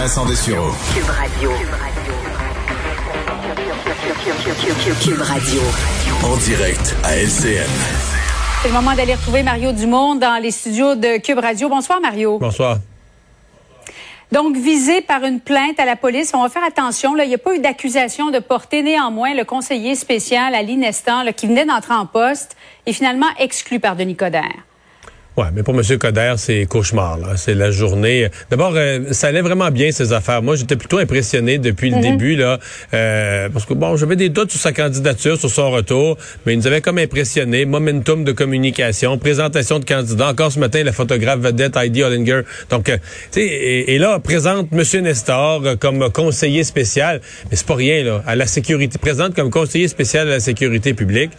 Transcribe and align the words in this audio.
Vincent 0.00 0.24
Dessureau. 0.24 0.70
Cube 0.94 1.10
Radio. 1.10 1.50
Cube 5.02 5.20
Radio. 5.20 5.60
En 6.24 6.36
direct 6.38 6.96
à 7.04 7.16
LCN. 7.18 7.68
C'est 8.62 8.68
le 8.68 8.72
moment 8.72 8.94
d'aller 8.94 9.14
retrouver 9.14 9.42
Mario 9.42 9.72
Dumont 9.72 10.14
dans 10.14 10.42
les 10.42 10.52
studios 10.52 10.94
de 10.94 11.18
Cube 11.18 11.38
Radio. 11.38 11.68
Bonsoir, 11.68 12.00
Mario. 12.00 12.38
Bonsoir. 12.38 12.78
Donc, 14.32 14.56
visé 14.56 15.02
par 15.02 15.22
une 15.22 15.38
plainte 15.38 15.78
à 15.78 15.84
la 15.84 15.96
police, 15.96 16.32
on 16.32 16.40
va 16.40 16.48
faire 16.48 16.64
attention. 16.64 17.14
Là, 17.14 17.24
il 17.24 17.28
n'y 17.28 17.34
a 17.34 17.38
pas 17.38 17.54
eu 17.54 17.58
d'accusation 17.58 18.30
de 18.30 18.38
porter. 18.38 18.82
Néanmoins, 18.82 19.34
le 19.34 19.44
conseiller 19.44 19.96
spécial 19.96 20.54
à 20.54 20.62
l'Inestan, 20.62 21.24
là, 21.24 21.34
qui 21.34 21.46
venait 21.46 21.66
d'entrer 21.66 21.92
en 21.92 22.06
poste, 22.06 22.56
est 22.86 22.94
finalement 22.94 23.28
exclu 23.38 23.80
par 23.80 23.96
Denis 23.96 24.16
Coderre. 24.16 24.64
Ouais, 25.40 25.46
mais 25.54 25.62
pour 25.62 25.74
M. 25.74 25.82
Coder, 25.98 26.34
c'est 26.36 26.66
cauchemar. 26.66 27.18
C'est 27.36 27.54
la 27.54 27.70
journée. 27.70 28.28
D'abord, 28.50 28.74
euh, 28.76 29.12
ça 29.12 29.28
allait 29.28 29.40
vraiment 29.40 29.70
bien 29.70 29.90
ses 29.90 30.12
affaires. 30.12 30.42
Moi, 30.42 30.54
j'étais 30.54 30.76
plutôt 30.76 30.98
impressionné 30.98 31.56
depuis 31.56 31.88
le 31.88 31.98
début 32.02 32.36
là, 32.36 32.58
euh, 32.92 33.48
parce 33.48 33.64
que 33.64 33.72
bon, 33.72 33.96
j'avais 33.96 34.16
des 34.16 34.28
doutes 34.28 34.50
sur 34.50 34.60
sa 34.60 34.72
candidature, 34.72 35.38
sur 35.38 35.48
son 35.48 35.70
retour, 35.70 36.18
mais 36.44 36.52
il 36.52 36.58
nous 36.58 36.66
avait 36.66 36.82
comme 36.82 36.98
impressionné. 36.98 37.64
Momentum 37.64 38.22
de 38.22 38.32
communication, 38.32 39.16
présentation 39.16 39.78
de 39.78 39.86
candidats. 39.86 40.28
Encore 40.28 40.52
ce 40.52 40.58
matin, 40.58 40.82
la 40.84 40.92
photographe 40.92 41.38
vedette 41.38 41.74
Heidi 41.74 42.02
Hollinger. 42.02 42.42
Donc, 42.68 42.90
euh, 42.90 42.98
tu 43.32 43.40
sais, 43.40 43.46
et, 43.46 43.94
et 43.94 43.98
là 43.98 44.18
présente 44.18 44.68
M. 44.72 45.02
Nestor 45.02 45.62
euh, 45.64 45.76
comme 45.76 46.10
conseiller 46.12 46.64
spécial, 46.64 47.22
mais 47.50 47.56
c'est 47.56 47.66
pas 47.66 47.76
rien 47.76 48.04
là. 48.04 48.22
À 48.26 48.36
la 48.36 48.46
sécurité, 48.46 48.98
présente 48.98 49.34
comme 49.34 49.48
conseiller 49.48 49.88
spécial 49.88 50.28
à 50.28 50.32
la 50.32 50.40
sécurité 50.40 50.92
publique. 50.92 51.30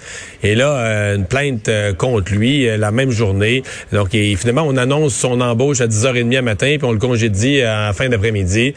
Et 0.42 0.56
là, 0.56 0.72
euh, 0.72 1.18
une 1.18 1.26
plainte 1.26 1.70
contre 2.00 2.34
lui 2.34 2.66
la 2.66 2.90
même 2.90 3.12
journée. 3.12 3.62
Donc, 3.92 4.14
et 4.16 4.36
finalement, 4.36 4.64
on 4.68 4.78
annonce 4.78 5.14
son 5.14 5.42
embauche 5.42 5.82
à 5.82 5.88
10h30 5.88 6.38
à 6.38 6.42
matin, 6.42 6.76
puis 6.78 6.86
on 6.88 6.92
le 6.92 7.00
congédie 7.00 7.62
en 7.66 7.92
fin 7.94 8.10
d'après-midi, 8.10 8.74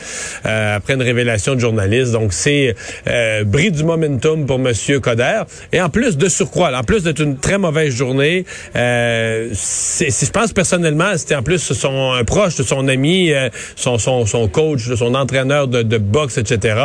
euh, 0.47 0.77
après 0.77 0.95
une 0.95 1.03
révélation 1.03 1.55
de 1.55 1.61
journaliste. 1.61 2.13
Donc, 2.13 2.33
c'est 2.33 2.75
euh, 3.07 3.45
bris 3.45 3.71
du 3.71 3.85
momentum 3.85 4.47
pour 4.47 4.59
Monsieur 4.59 5.01
Coder. 5.01 5.43
Et 5.73 5.81
en 5.81 5.89
plus 5.89 6.17
de 6.17 6.29
surcroît, 6.29 6.71
en 6.77 6.83
plus 6.83 7.03
d'être 7.05 7.21
une 7.21 7.39
très 7.39 7.59
mauvaise 7.59 7.95
journée, 7.95 8.45
euh, 8.77 9.49
c'est- 9.55 10.25
je 10.27 10.31
pense 10.31 10.53
personnellement, 10.53 11.13
c'était 11.17 11.35
en 11.37 11.43
plus 11.43 11.59
son 11.73 12.13
un 12.13 12.25
proche 12.25 12.57
de 12.57 12.63
son 12.63 12.89
ami, 12.89 13.33
euh, 13.33 13.49
son, 13.77 13.99
son, 13.99 14.27
son 14.27 14.49
coach, 14.49 14.93
son 14.95 15.15
entraîneur 15.15 15.69
de, 15.69 15.83
de 15.83 15.99
boxe, 15.99 16.39
etc. 16.39 16.77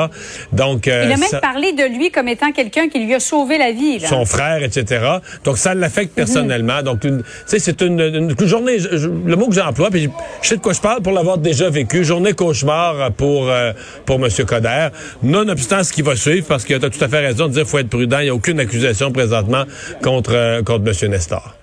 Donc, 0.53 0.88
euh, 0.88 1.03
Il 1.07 1.13
a 1.13 1.17
même 1.17 1.27
ça- 1.30 1.39
parlé 1.39 1.73
de 1.73 1.83
lui 1.97 2.11
comme 2.11 2.27
étant 2.27 2.52
quelqu'un 2.52 2.89
qui 2.89 3.00
lui 3.03 3.13
a 3.16 3.19
sauvé 3.19 3.57
la 3.57 3.72
vie. 3.72 4.00
Là. 4.00 4.07
son 4.07 4.25
frère, 4.25 4.63
etc. 4.63 5.03
Donc, 5.44 5.57
ça 5.57 5.73
l'affecte 5.73 6.13
personnellement. 6.13 6.81
Donc, 6.83 7.00
tu 7.02 7.09
sais, 7.45 7.59
c'est 7.59 7.81
une, 7.81 8.00
une 8.15 8.47
journée, 8.47 8.79
je- 8.79 9.07
le 9.07 9.35
mot 9.35 9.47
que 9.47 9.55
j'emploie, 9.55 9.89
puis 9.89 10.09
je 10.41 10.47
sais 10.47 10.57
de 10.57 10.61
quoi 10.61 10.73
je 10.73 10.81
parle 10.81 11.02
pour 11.02 11.13
l'avoir 11.13 11.38
déjà 11.38 11.69
vécu, 11.69 12.03
journée 12.03 12.33
cauchemar 12.33 13.11
pour, 13.13 13.49
euh, 13.49 13.71
pour 14.05 14.16
M. 14.17 14.27
Coder. 14.45 14.88
Nonobstant 15.23 15.83
ce 15.83 15.93
qui 15.93 16.01
va 16.01 16.16
suivre, 16.16 16.45
parce 16.47 16.63
que 16.66 16.73
tu 16.73 16.85
as 16.85 16.89
tout 16.89 17.03
à 17.03 17.07
fait 17.07 17.19
raison 17.25 17.47
de 17.47 17.53
dire 17.53 17.61
qu'il 17.63 17.69
faut 17.71 17.79
être 17.79 17.89
prudent. 17.89 18.19
Il 18.19 18.23
n'y 18.25 18.29
a 18.29 18.35
aucune 18.35 18.59
accusation 18.59 19.11
présentement 19.11 19.63
contre, 20.01 20.31
euh, 20.33 20.63
contre 20.63 20.85
M. 21.03 21.11
Nestor. 21.11 21.56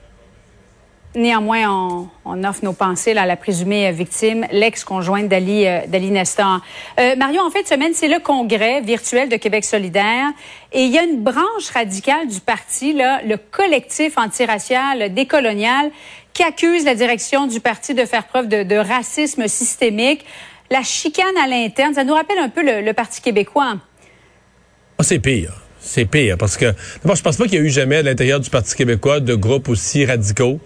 Néanmoins, 1.17 2.09
on, 2.27 2.45
offre 2.45 2.63
nos 2.63 2.75
pensées 2.75 3.17
à 3.17 3.25
la 3.25 3.37
présumée 3.37 3.89
euh, 3.89 3.91
victime, 3.91 4.47
l'ex-conjointe 4.53 5.29
d'Ali 5.29 5.67
euh, 5.67 5.81
d'Ali 5.89 6.11
Nestor. 6.11 6.61
Euh, 7.01 7.17
Mario, 7.17 7.41
en 7.41 7.49
fin 7.49 7.63
de 7.63 7.67
semaine, 7.67 7.93
c'est 7.95 8.09
le 8.09 8.19
congrès 8.19 8.83
virtuel 8.83 9.31
de 9.31 9.37
Québec 9.37 9.65
solidaire 9.65 10.27
et 10.75 10.83
il 10.83 10.93
y 10.93 10.99
a 10.99 11.05
une 11.05 11.23
branche 11.23 11.71
radicale 11.73 12.29
du 12.29 12.41
parti, 12.41 12.93
le 12.93 13.37
collectif 13.37 14.19
antirracial 14.19 15.15
décolonial, 15.15 15.91
qui 16.35 16.43
accuse 16.43 16.85
la 16.85 16.95
direction 16.95 17.47
du 17.47 17.61
parti 17.61 17.95
de 17.95 18.05
faire 18.05 18.27
preuve 18.27 18.47
de, 18.49 18.77
racisme 18.77 19.49
systémique. 19.49 20.23
La 20.71 20.83
chicane 20.83 21.25
à 21.43 21.49
l'interne, 21.49 21.95
ça 21.95 22.05
nous 22.05 22.13
rappelle 22.13 22.39
un 22.39 22.51
peu 22.51 22.63
le, 22.63 22.83
le 22.83 22.93
Parti 22.93 23.23
québécois. 23.23 23.77
Ah, 24.99 25.03
c'est 25.03 25.19
pire. 25.19 25.63
C'est 25.87 26.05
pire 26.05 26.37
parce 26.37 26.57
que 26.57 26.75
d'abord, 27.03 27.15
je 27.15 27.23
pense 27.23 27.37
pas 27.37 27.45
qu'il 27.45 27.55
y 27.55 27.59
a 27.59 27.61
eu 27.61 27.71
jamais 27.71 27.97
à 27.97 28.03
l'intérieur 28.03 28.41
du 28.41 28.51
Parti 28.51 28.75
québécois 28.75 29.21
de 29.21 29.35
groupes 29.35 29.69
aussi 29.69 30.05
radicaux. 30.05 30.61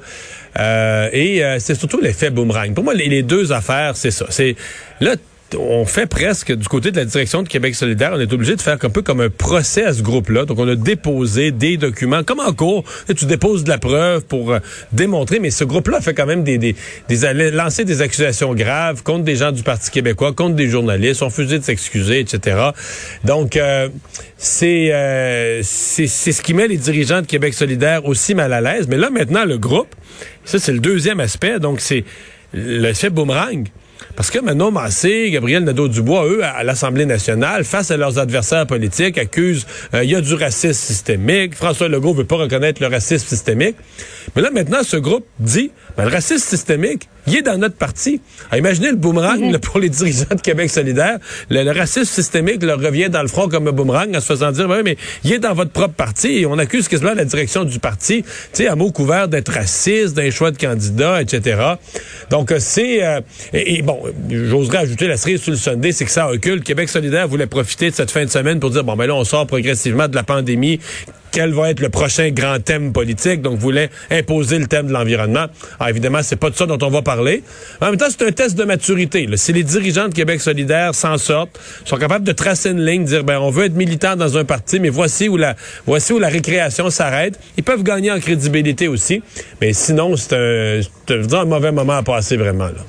Euh, 0.59 1.09
et 1.12 1.44
euh, 1.44 1.59
c'est 1.59 1.75
surtout 1.75 2.00
l'effet 2.00 2.31
boomerang. 2.31 2.75
Pour 2.75 2.84
moi, 2.84 2.94
les, 2.94 3.22
deux 3.22 3.53
affaires, 3.53 3.97
c'est 3.97 4.11
ça. 4.11 4.27
C'est 4.31 4.56
là. 5.00 5.15
On 5.59 5.84
fait 5.84 6.06
presque 6.06 6.53
du 6.53 6.69
côté 6.69 6.93
de 6.93 6.97
la 6.97 7.05
direction 7.05 7.43
de 7.43 7.49
Québec 7.49 7.75
solidaire, 7.75 8.12
on 8.15 8.21
est 8.21 8.33
obligé 8.33 8.55
de 8.55 8.61
faire 8.61 8.78
un 8.81 8.88
peu 8.88 9.03
comme 9.03 9.21
un 9.21 9.31
procès 9.31 9.84
à 9.84 9.93
ce 9.93 10.00
groupe-là. 10.00 10.44
Donc, 10.44 10.61
on 10.61 10.69
a 10.69 10.77
déposé 10.77 11.50
des 11.50 11.77
documents, 11.77 12.22
comme 12.22 12.38
en 12.38 12.53
cours, 12.53 12.84
tu 13.16 13.25
déposes 13.25 13.65
de 13.65 13.69
la 13.69 13.78
preuve 13.78 14.25
pour 14.27 14.53
euh, 14.53 14.61
démontrer, 14.93 15.41
mais 15.41 15.50
ce 15.50 15.65
groupe-là 15.65 16.00
fait 16.00 16.15
quand 16.15 16.27
même 16.27 16.44
des, 16.44 16.56
des, 16.56 16.77
des 17.09 17.50
lancer 17.50 17.84
des 17.84 18.00
accusations 18.00 18.55
graves 18.55 19.03
contre 19.03 19.25
des 19.25 19.34
gens 19.34 19.50
du 19.50 19.65
Parti 19.65 19.91
québécois, 19.91 20.32
contre 20.32 20.55
des 20.55 20.69
journalistes, 20.69 21.21
ont 21.22 21.27
refusé 21.27 21.59
de 21.59 21.65
s'excuser, 21.65 22.21
etc. 22.21 22.71
Donc, 23.25 23.56
euh, 23.56 23.88
c'est 24.37 24.93
euh, 24.93 25.61
c'est 25.62 26.06
ce 26.06 26.43
qui 26.43 26.55
met 26.55 26.69
les 26.69 26.78
dirigeants 26.78 27.22
de 27.22 27.27
Québec 27.27 27.55
solidaire 27.55 28.06
aussi 28.06 28.34
mal 28.34 28.53
à 28.53 28.61
l'aise. 28.61 28.87
Mais 28.88 28.97
là, 28.97 29.11
maintenant, 29.11 29.44
le 29.44 29.59
groupe, 29.59 29.94
ça, 30.50 30.59
c'est 30.59 30.72
le 30.72 30.81
deuxième 30.81 31.21
aspect. 31.21 31.61
Donc, 31.61 31.81
c'est 31.81 32.05
l'effet 32.53 33.09
boomerang. 33.11 33.69
Parce 34.16 34.31
que 34.31 34.38
Manon 34.38 34.71
Massé, 34.71 35.31
Gabriel 35.31 35.65
Nadeau-Dubois, 35.65 36.26
eux, 36.26 36.41
à 36.44 36.62
l'Assemblée 36.62 37.06
nationale, 37.06 37.65
face 37.65 37.91
à 37.91 37.97
leurs 37.97 38.19
adversaires 38.19 38.66
politiques, 38.66 39.19
accusent 39.19 39.66
euh, 39.94 40.04
il 40.04 40.10
y 40.10 40.15
a 40.15 40.21
du 40.21 40.34
racisme 40.34 40.72
systémique. 40.72 41.54
François 41.54 41.88
Legault 41.88 42.12
veut 42.15 42.25
pas 42.25 42.37
reconnaître 42.37 42.82
le 42.82 42.88
racisme 42.88 43.26
systémique. 43.26 43.76
Mais 44.37 44.43
là, 44.43 44.50
maintenant, 44.50 44.82
ce 44.82 44.97
groupe 44.97 45.26
dit, 45.38 45.70
ben, 45.97 46.04
le 46.04 46.10
racisme 46.10 46.47
systémique, 46.47 47.09
il 47.26 47.37
est 47.37 47.43
dans 47.43 47.59
notre 47.59 47.76
parti. 47.76 48.20
Alors, 48.50 48.59
imaginez 48.66 48.91
le 48.91 48.97
boomerang 48.97 49.53
là, 49.53 49.59
pour 49.59 49.78
les 49.78 49.88
dirigeants 49.91 50.34
de 50.34 50.41
Québec 50.41 50.70
solidaire. 50.70 51.19
Le, 51.50 51.62
le 51.62 51.70
racisme 51.70 52.04
systémique 52.04 52.62
leur 52.62 52.81
revient 52.81 53.10
dans 53.10 53.22
le 53.22 53.28
front 53.28 53.49
comme 53.49 53.69
un 53.69 53.72
boomerang 53.72 54.15
en 54.16 54.20
se 54.20 54.26
faisant 54.26 54.50
dire, 54.53 54.69
ben, 54.69 54.82
mais 54.82 54.97
il 55.25 55.32
est 55.32 55.38
dans 55.38 55.54
votre 55.54 55.70
propre 55.70 55.94
parti. 55.94 56.41
Et 56.41 56.47
on 56.47 56.59
accuse 56.59 56.88
quasiment 56.88 57.15
la 57.15 57.25
direction 57.25 57.65
du 57.65 57.78
parti, 57.78 58.22
tu 58.22 58.28
sais, 58.53 58.69
à 58.69 58.75
mot 58.76 58.91
couvert 58.91 59.28
d'être 59.28 59.53
raciste, 59.53 60.15
d'un 60.15 60.31
choix 60.31 60.50
de 60.50 60.59
candidat, 60.59 61.22
etc. 61.22 61.60
Donc, 62.31 62.53
euh, 62.53 62.56
c'est... 62.59 63.04
euh, 63.04 63.20
et, 63.53 63.76
et 63.78 63.82
bon, 63.82 64.00
j'oserais 64.28 64.78
ajouter 64.78 65.06
la 65.06 65.16
cerise 65.16 65.43
sur 65.43 65.53
le 65.53 65.56
Sunday, 65.56 65.93
c'est 65.93 66.05
que 66.05 66.11
ça 66.11 66.27
recule. 66.27 66.62
Québec 66.62 66.88
solidaire 66.88 67.28
voulait 67.28 67.47
profiter 67.47 67.91
de 67.91 67.94
cette 67.94 68.11
fin 68.11 68.25
de 68.25 68.31
semaine 68.31 68.61
pour 68.61 68.71
dire, 68.71 68.84
bon, 68.84 68.97
ben 68.97 69.06
là, 69.06 69.15
on 69.15 69.25
sort 69.25 69.47
progressivement 69.47 70.09
de 70.09 70.15
la 70.15 70.22
pandémie. 70.22 70.81
Quel 71.33 71.53
va 71.53 71.71
être 71.71 71.81
le 71.81 71.91
prochain 71.91 72.31
grand 72.31 72.59
thème 72.59 72.93
politique? 72.93 73.41
Donc, 73.41 73.56
voulait 73.59 73.88
imposer 74.11 74.59
le 74.59 74.66
thème 74.66 74.88
de 74.88 74.93
l'environnement. 74.93 75.47
Alors, 75.78 75.88
évidemment, 75.91 76.22
c'est 76.22 76.37
pas 76.37 76.50
de 76.50 76.56
ça 76.56 76.66
dont 76.66 76.78
on 76.83 76.91
va 76.91 77.03
parler. 77.03 77.44
En 77.81 77.87
même 77.87 77.97
temps, 77.97 78.09
c'est 78.11 78.27
un 78.27 78.33
test 78.33 78.56
de 78.56 78.65
maturité. 78.65 79.27
là. 79.27 79.37
Si 79.37 79.53
les 79.53 79.62
dirigeants 79.62 80.09
de 80.09 80.15
Québec 80.15 80.41
solidaire 80.41 80.94
s'en 80.94 81.19
sortent, 81.19 81.59
sont 81.84 81.99
capables 81.99 82.25
de 82.25 82.32
tracer 82.32 82.71
une 82.71 82.84
ligne, 82.84 83.05
dire, 83.05 83.22
ben, 83.22 83.38
on 83.38 83.50
veut 83.50 83.67
être 83.67 83.77
militant 83.77 84.17
dans 84.17 84.37
un 84.38 84.44
parti, 84.44 84.81
mais 84.81 84.88
voici 84.88 85.28
où 85.28 85.37
la, 85.37 85.55
voici 85.87 86.12
où 86.12 86.19
la 86.19 86.28
récréation 86.28 86.91
s'arrête. 86.91 87.38
Ils 87.56 87.62
peuvent 87.62 87.84
gagner 87.84 88.11
en 88.11 88.19
crédibilité 88.19 88.88
aussi. 88.88 89.22
Mais 89.61 89.72
sinon, 89.72 90.17
c'est 90.17 90.34
un, 90.34 90.81
un 91.32 91.44
mauvais 91.44 91.71
moment 91.71 91.99
à 91.99 92.03
passer 92.03 92.37
vraiment, 92.37 92.67
là. 92.67 92.84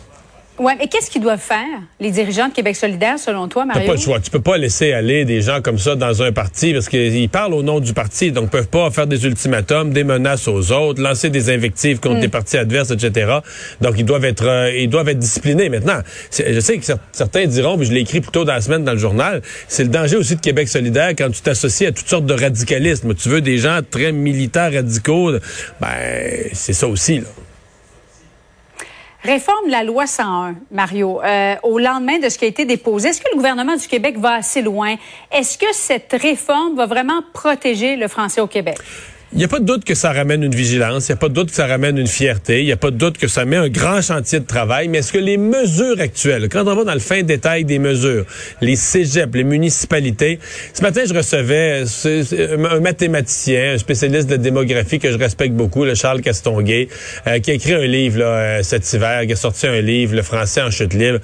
Ouais, 0.62 0.74
mais 0.78 0.86
qu'est-ce 0.88 1.10
qu'ils 1.10 1.24
doivent 1.24 1.40
faire, 1.42 1.66
les 2.00 2.12
dirigeants 2.12 2.48
de 2.48 2.54
Québec 2.54 2.76
solidaire, 2.76 3.18
selon 3.18 3.48
toi, 3.48 3.66
Mario? 3.66 3.88
pas 3.88 3.94
le 3.94 4.00
choix. 4.00 4.20
Tu 4.20 4.30
peux 4.30 4.42
pas 4.42 4.58
laisser 4.58 4.94
aller 4.94 5.26
des 5.26 5.42
gens 5.42 5.60
comme 5.60 5.80
ça 5.80 5.96
dans 5.96 6.22
un 6.22 6.32
parti 6.32 6.72
parce 6.72 6.88
qu'ils 6.88 7.30
parlent 7.30 7.56
au 7.56 7.64
nom 7.64 7.80
du 7.80 7.94
parti, 7.94 8.32
donc 8.32 8.52
peuvent 8.52 8.68
pas 8.68 8.92
faire 8.92 9.08
des 9.08 9.26
ultimatums, 9.26 9.92
des 9.92 10.04
menaces 10.04 10.48
aux 10.48 10.72
autres, 10.72 11.02
lancer 11.02 11.32
des 11.32 11.50
invectives 11.50 12.00
contre 12.00 12.20
des 12.20 12.28
partis 12.28 12.58
adverses, 12.58 12.92
etc. 12.92 13.38
Donc 13.82 13.96
ils 13.98 14.06
doivent 14.06 14.24
être, 14.26 14.46
euh, 14.46 14.72
ils 14.78 14.88
doivent 14.88 15.10
être 15.10 15.18
disciplinés. 15.18 15.70
Maintenant, 15.70 15.98
je 16.32 16.60
sais 16.60 16.78
que 16.78 16.86
cer- 16.86 16.98
certains 17.12 17.48
diront, 17.48 17.76
puis 17.76 17.88
je 17.88 17.94
l'ai 17.94 18.02
écrit 18.02 18.22
plus 18.22 18.32
tôt 18.32 18.46
dans 18.46 18.54
la 18.54 18.62
semaine 18.62 18.84
dans 18.84 18.94
le 18.94 19.00
journal, 19.00 19.42
c'est 19.68 19.84
le 19.84 19.90
danger 19.90 20.18
aussi 20.18 20.36
de 20.36 20.42
Québec 20.42 20.68
solidaire 20.68 21.14
quand 21.18 21.32
tu 21.32 21.42
t'associes 21.42 21.88
à 21.88 21.92
toutes 21.92 22.08
sortes 22.08 22.28
de 22.28 22.36
radicalisme. 22.36 23.16
Tu 23.16 23.30
veux 23.30 23.42
des 23.42 23.58
gens 23.58 23.80
très 23.90 24.12
militants 24.12 24.70
radicaux, 24.72 25.32
ben 25.80 25.88
c'est 26.54 26.74
ça 26.74 26.88
aussi. 26.88 27.18
Là. 27.18 27.26
Réforme 29.24 29.70
la 29.70 29.84
loi 29.84 30.08
101, 30.08 30.56
Mario, 30.72 31.22
euh, 31.22 31.56
au 31.62 31.78
lendemain 31.78 32.18
de 32.18 32.28
ce 32.28 32.40
qui 32.40 32.46
a 32.46 32.48
été 32.48 32.66
déposé. 32.66 33.10
Est-ce 33.10 33.22
que 33.22 33.30
le 33.32 33.38
gouvernement 33.38 33.76
du 33.76 33.88
Québec 33.88 34.18
va 34.18 34.34
assez 34.34 34.64
loin? 34.64 34.96
Est-ce 35.32 35.60
que 35.60 35.72
cette 35.74 36.16
réforme 36.20 36.76
va 36.76 36.88
vraiment 36.88 37.22
protéger 37.32 37.98
le 37.98 38.08
français 38.08 38.42
au 38.42 38.48
Québec? 38.48 38.80
Il 39.34 39.38
n'y 39.38 39.46
a 39.46 39.48
pas 39.48 39.60
de 39.60 39.66
doute 39.66 39.86
que 39.86 39.96
ça 39.96 40.12
ramène 40.12 40.44
une 40.44 40.54
vigilance, 40.54 41.08
il 41.08 41.12
n'y 41.12 41.14
a 41.14 41.18
pas 41.18 41.30
de 41.30 41.34
doute 41.34 41.52
que 41.52 41.56
ça 41.56 41.66
ramène 41.66 41.98
une 41.98 42.08
fierté, 42.08 42.60
il 42.60 42.66
n'y 42.66 42.74
a 42.74 42.78
pas 42.78 42.92
de 42.92 42.98
doute 42.98 43.18
que 43.18 43.30
ça 43.30 43.46
met 43.46 43.56
un 43.56 43.70
grand 43.70 44.02
chantier 44.02 44.42
de 44.42 44.46
travail, 44.46 44.90
mais 44.90 44.98
est-ce 44.98 45.14
que 45.14 45.20
les 45.20 45.38
mesures 45.38 46.02
actuelles, 46.02 46.50
quand 46.50 46.68
on 46.68 46.76
va 46.76 46.84
dans 46.84 46.94
le 46.94 47.00
fin 47.00 47.24
détail 47.24 47.64
des 47.64 47.80
mesures, 47.80 48.26
les 48.60 48.76
cégeps, 48.76 49.34
les 49.34 49.46
municipalités, 49.46 50.38
ce 50.74 50.82
matin 50.82 51.04
je 51.08 51.14
recevais 51.14 51.86
un 52.70 52.80
mathématicien, 52.82 53.76
un 53.76 53.78
spécialiste 53.78 54.28
de 54.28 54.36
démographie 54.36 55.00
que 55.00 55.10
je 55.10 55.18
respecte 55.18 55.54
beaucoup, 55.54 55.86
le 55.86 55.96
Charles 55.96 56.20
Castonguay, 56.20 56.90
euh, 57.28 57.40
qui 57.40 57.52
a 57.52 57.54
écrit 57.54 57.74
un 57.74 57.88
livre 57.88 58.20
là, 58.20 58.26
euh, 58.26 58.64
cet 58.64 58.92
hiver, 58.92 59.26
qui 59.26 59.32
a 59.32 59.38
sorti 59.38 59.66
un 59.66 59.80
livre, 59.80 60.14
Le 60.14 60.24
français 60.24 60.62
en 60.62 60.72
chute 60.72 60.94
libre, 60.94 61.20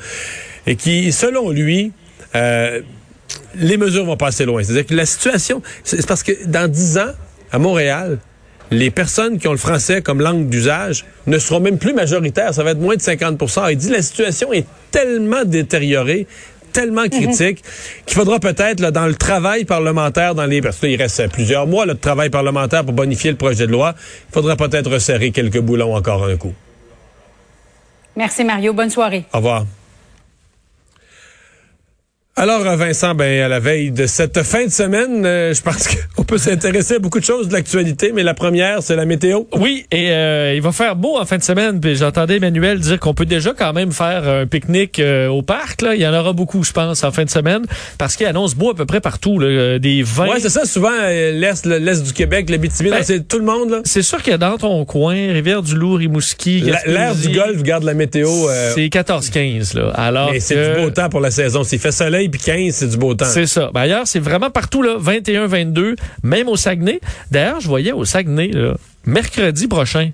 et 0.65 0.77
qui, 0.77 1.11
selon 1.11 1.49
lui, 1.49 1.91
euh, 2.35 2.79
les 3.55 3.75
mesures 3.75 4.05
vont 4.05 4.15
passer 4.15 4.45
loin. 4.45 4.63
C'est-à-dire 4.63 4.85
que 4.85 4.95
la 4.95 5.05
situation, 5.05 5.61
c'est 5.83 6.07
parce 6.07 6.23
que 6.23 6.31
dans 6.45 6.71
dix 6.71 6.97
ans, 6.97 7.11
à 7.51 7.59
Montréal, 7.59 8.19
les 8.71 8.91
personnes 8.91 9.39
qui 9.39 9.47
ont 9.47 9.51
le 9.51 9.57
français 9.57 10.01
comme 10.01 10.21
langue 10.21 10.49
d'usage 10.49 11.05
ne 11.25 11.37
seront 11.39 11.59
même 11.59 11.77
plus 11.77 11.93
majoritaires. 11.93 12.53
Ça 12.53 12.63
va 12.63 12.71
être 12.71 12.79
moins 12.79 12.95
de 12.95 13.01
50% 13.01 13.71
Il 13.71 13.77
dit 13.77 13.89
la 13.89 14.01
situation 14.01 14.51
est 14.51 14.65
tellement 14.91 15.45
détériorée, 15.45 16.27
tellement 16.73 17.03
mhm. 17.03 17.09
critique 17.09 17.63
qu'il 18.05 18.17
faudra 18.17 18.39
peut-être 18.39 18.91
dans 18.91 19.05
le 19.07 19.15
travail 19.15 19.65
parlementaire 19.65 20.35
dans 20.35 20.45
les 20.45 20.61
parce 20.61 20.79
qu'il 20.79 20.95
reste 20.95 21.31
plusieurs 21.31 21.67
mois 21.67 21.85
de 21.85 21.93
travail 21.93 22.29
parlementaire 22.29 22.83
pour 22.83 22.93
bonifier 22.93 23.31
le 23.31 23.37
projet 23.37 23.67
de 23.67 23.71
loi, 23.71 23.95
il 24.29 24.33
faudra 24.33 24.55
peut-être 24.55 24.91
resserrer 24.91 25.31
quelques 25.31 25.59
boulons 25.59 25.95
encore 25.95 26.25
un 26.25 26.35
coup. 26.35 26.53
Merci 28.15 28.43
Mario, 28.43 28.73
bonne 28.73 28.89
soirée. 28.89 29.25
Au 29.31 29.37
revoir. 29.37 29.65
Alors, 32.39 32.61
Vincent, 32.61 33.15
ben, 33.15 33.41
à 33.41 33.47
la 33.47 33.59
veille 33.59 33.89
de 33.89 34.05
cette 34.05 34.43
fin 34.43 34.63
de 34.63 34.69
semaine, 34.69 35.25
euh, 35.25 35.55
je 35.55 35.61
pense 35.63 35.87
qu'on 35.87 36.23
peut 36.23 36.37
s'intéresser 36.37 36.97
à 36.97 36.99
beaucoup 36.99 37.19
de 37.19 37.25
choses 37.25 37.47
de 37.47 37.53
l'actualité, 37.53 38.11
mais 38.13 38.21
la 38.21 38.35
première, 38.35 38.83
c'est 38.83 38.95
la 38.95 39.05
météo. 39.05 39.45
Oui, 39.53 39.87
et 39.91 40.11
euh, 40.11 40.53
il 40.53 40.61
va 40.61 40.71
faire 40.71 40.95
beau 40.95 41.17
en 41.17 41.25
fin 41.25 41.39
de 41.39 41.43
semaine. 41.43 41.79
Puis 41.79 41.95
j'entendais 41.95 42.35
Emmanuel 42.35 42.79
dire 42.79 42.99
qu'on 42.99 43.15
peut 43.15 43.25
déjà 43.25 43.55
quand 43.57 43.73
même 43.73 43.91
faire 43.91 44.27
un 44.27 44.45
pique-nique 44.45 44.99
euh, 44.99 45.29
au 45.29 45.41
parc. 45.41 45.81
Là. 45.81 45.95
Il 45.95 46.01
y 46.01 46.05
en 46.05 46.13
aura 46.13 46.33
beaucoup, 46.33 46.63
je 46.63 46.71
pense, 46.73 47.03
en 47.03 47.11
fin 47.11 47.25
de 47.25 47.29
semaine, 47.31 47.63
parce 47.97 48.15
qu'il 48.15 48.27
annonce 48.27 48.53
beau 48.53 48.69
à 48.69 48.75
peu 48.75 48.85
près 48.85 49.01
partout. 49.01 49.39
Là, 49.39 49.79
des 49.79 50.03
vins. 50.03 50.27
Ouais, 50.27 50.39
c'est 50.39 50.49
ça. 50.49 50.65
Souvent, 50.65 50.95
l'est, 51.07 51.65
l'est 51.65 52.03
du 52.03 52.13
Québec, 52.13 52.51
le 52.51 52.59
ben, 52.59 53.01
c'est 53.01 53.27
tout 53.27 53.39
le 53.39 53.45
monde. 53.45 53.71
Là. 53.71 53.81
C'est 53.83 54.03
sûr 54.03 54.21
qu'il 54.21 54.29
y 54.29 54.35
a 54.35 54.37
dans 54.37 54.57
ton 54.57 54.85
coin, 54.85 55.15
Rivière-du-Loup, 55.15 55.95
Rimouski, 55.95 56.71
l'air 56.85 57.15
du 57.15 57.29
Golfe 57.29 57.63
garde 57.63 57.83
la 57.83 57.95
météo. 57.95 58.29
C'est 58.75 58.85
14-15 58.85 59.75
là. 59.75 59.89
Alors, 59.95 60.31
mais 60.31 60.39
c'est 60.39 60.75
du 60.75 60.81
beau 60.83 60.91
temps 60.91 61.09
pour 61.09 61.19
la 61.19 61.31
saison. 61.31 61.63
S'il 61.63 61.79
fait 61.79 61.91
soleil 61.91 62.26
puis 62.29 62.39
15, 62.39 62.73
c'est 62.73 62.87
du 62.87 62.97
beau 62.97 63.13
temps. 63.13 63.25
C'est 63.25 63.45
ça. 63.45 63.71
Ben, 63.73 63.81
ailleurs, 63.81 64.07
c'est 64.07 64.19
vraiment 64.19 64.49
partout, 64.49 64.81
là, 64.81 64.95
21, 64.97 65.47
22, 65.47 65.95
même 66.23 66.47
au 66.47 66.55
Saguenay. 66.55 66.99
D'ailleurs, 67.31 67.59
je 67.59 67.67
voyais 67.67 67.91
au 67.91 68.05
Saguenay, 68.05 68.49
là, 68.49 68.75
mercredi 69.05 69.67
prochain, 69.67 70.11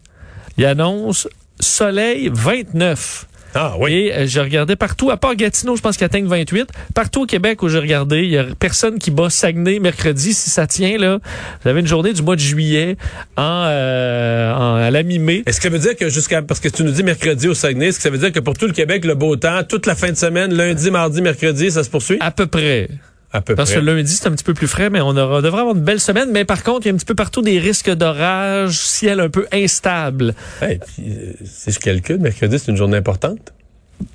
il 0.58 0.66
annonce 0.66 1.28
soleil 1.60 2.30
29. 2.34 3.28
Ah 3.56 3.76
oui. 3.80 3.94
Et 3.94 4.14
euh, 4.14 4.28
je 4.28 4.40
regardais 4.40 4.76
partout, 4.76 5.12
à 5.12 5.18
part 5.18 5.36
Gatineau, 5.36 5.76
je 5.76 5.82
pense 5.82 5.98
qu'il 5.98 6.06
atteint 6.06 6.24
28. 6.24 6.70
Partout 6.96 7.24
au 7.24 7.26
Québec 7.26 7.62
où 7.64 7.70
j'ai 7.70 7.80
regardé, 7.80 8.24
il 8.24 8.30
y 8.30 8.38
a 8.38 8.46
personne 8.60 9.00
qui 9.00 9.12
bat 9.12 9.30
Saguenay 9.30 9.80
mercredi. 9.80 10.34
Si 10.34 10.50
ça 10.50 10.68
tient, 10.68 10.98
là, 10.98 11.20
vous 11.64 11.70
avez 11.70 11.80
une 11.82 11.88
journée 11.88 12.14
du 12.14 12.22
mois 12.22 12.36
de 12.36 12.42
juillet 12.42 12.98
en, 13.38 13.66
euh, 13.68 14.54
en 14.54 14.76
à 14.76 14.92
la 14.92 15.04
mi-mai. 15.04 15.44
Est-ce 15.46 15.58
que 15.58 15.64
ça 15.64 15.70
veut 15.70 15.80
dire 15.80 15.96
que 15.96 16.10
jusqu'à, 16.10 16.42
parce 16.42 16.60
que 16.60 16.70
tu 16.70 16.84
nous 16.84 16.92
dis 16.92 17.04
mercredi 17.04 17.48
au 17.48 17.54
Saguenay, 17.54 17.88
est-ce 17.88 17.98
que 17.98 18.04
ça 18.04 18.10
veut 18.10 18.18
dire 18.18 18.32
que 18.32 18.40
pour 18.40 18.58
tout 18.58 18.68
le 18.68 18.74
Québec, 18.74 19.06
le 19.06 19.16
beau 19.16 19.36
temps, 19.36 19.64
toute 19.68 19.86
la 19.86 19.96
fin 19.96 20.10
de 20.10 20.18
semaine, 20.18 20.54
lundi, 20.54 20.92
mardi, 20.92 21.22
mercredi, 21.22 21.72
ça 21.72 21.84
se 21.84 21.90
poursuit? 21.90 22.18
À 22.20 22.32
peu 22.32 22.48
près. 22.48 22.90
À 23.36 23.42
peu 23.42 23.56
Parce 23.56 23.74
que 23.74 23.80
lundi, 23.80 24.14
c'est 24.14 24.28
un 24.28 24.32
petit 24.32 24.44
peu 24.44 24.54
plus 24.54 24.68
frais, 24.68 24.92
mais 24.92 25.02
on 25.02 25.18
aura, 25.18 25.42
devrait 25.42 25.62
avoir 25.62 25.76
une 25.76 25.82
belle 25.82 26.00
semaine. 26.00 26.30
Mais 26.32 26.46
par 26.46 26.64
contre, 26.64 26.86
il 26.86 26.90
y 26.90 26.92
a 26.92 26.94
un 26.94 26.98
petit 26.98 27.06
peu 27.06 27.16
partout 27.16 27.42
des 27.42 27.58
risques 27.58 27.90
d'orage, 27.90 28.78
ciel 28.78 29.20
un 29.20 29.30
peu 29.30 29.48
instable. 29.52 30.36
Hey, 30.62 30.78
puis, 30.78 31.04
euh, 31.10 31.34
si 31.44 31.72
je 31.72 31.80
calcule, 31.80 32.20
mercredi, 32.20 32.60
c'est 32.60 32.70
une 32.70 32.78
journée 32.78 32.98
importante. 32.98 33.52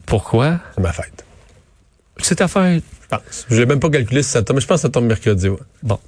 Pourquoi? 0.06 0.60
C'est 0.76 0.82
ma 0.82 0.92
fête. 0.92 1.24
C'est 2.18 2.36
ta 2.36 2.46
fête? 2.46 2.84
Je 3.02 3.08
pense. 3.08 3.46
Je 3.50 3.56
n'ai 3.56 3.66
même 3.66 3.80
pas 3.80 3.90
calculé 3.90 4.22
si 4.22 4.30
ça 4.30 4.42
tombe, 4.42 4.56
mais 4.56 4.60
je 4.60 4.68
pense 4.68 4.78
que 4.78 4.82
ça 4.82 4.88
tombe 4.88 5.06
mercredi. 5.06 5.48
Ouais. 5.48 5.58
Bon. 5.82 5.98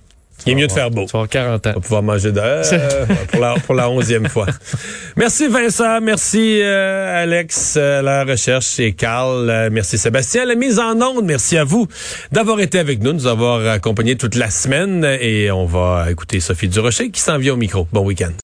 Il 0.47 0.53
est 0.53 0.55
mieux 0.55 0.67
de 0.67 0.73
faire 0.73 0.91
beau. 0.91 1.05
Tu 1.07 1.13
vas 1.13 1.21
avoir 1.21 1.29
40 1.29 1.67
ans. 1.67 1.71
On 1.71 1.75
va 1.75 1.81
pouvoir 1.81 2.03
manger 2.03 2.33
de, 2.33 2.41
euh, 2.41 3.07
pour, 3.31 3.41
la, 3.41 3.55
pour 3.55 3.75
la 3.75 3.91
onzième 3.91 4.29
fois. 4.29 4.47
Merci 5.17 5.49
Vincent, 5.49 6.01
merci 6.01 6.61
euh, 6.63 7.23
Alex 7.23 7.75
euh, 7.77 8.01
la 8.01 8.25
recherche 8.25 8.79
et 8.79 8.93
Carl, 8.93 9.51
euh, 9.51 9.69
merci 9.71 9.99
Sébastien, 9.99 10.45
la 10.45 10.55
mise 10.55 10.79
en 10.79 11.01
onde, 11.01 11.25
merci 11.25 11.59
à 11.59 11.65
vous 11.65 11.87
d'avoir 12.33 12.61
été 12.61 12.79
avec 12.79 13.03
nous, 13.03 13.13
de 13.13 13.19
nous 13.19 13.27
avoir 13.27 13.67
accompagnés 13.67 14.17
toute 14.17 14.37
la 14.37 14.51
semaine 14.51 15.05
et 15.21 15.51
on 15.51 15.67
va 15.67 16.11
écouter 16.11 16.41
Sophie 16.41 16.69
Durocher 16.69 17.11
qui 17.11 17.21
s'en 17.21 17.39
vient 17.39 17.55
au 17.55 17.57
micro. 17.57 17.87
Bon 17.93 18.05
week-end. 18.05 18.31